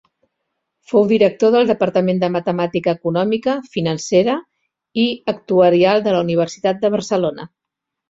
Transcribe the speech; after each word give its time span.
Fou 0.91 1.03
Director 1.11 1.51
del 1.55 1.69
Departament 1.71 2.23
de 2.23 2.31
Matemàtica 2.37 2.97
Econòmica, 2.99 3.57
Financera 3.77 4.41
i 5.07 5.09
Actuarial 5.37 6.07
de 6.11 6.19
la 6.21 6.27
Universitat 6.29 6.85
de 6.85 6.97
Barcelona. 7.01 7.53